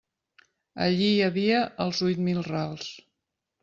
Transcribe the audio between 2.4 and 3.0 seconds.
rals.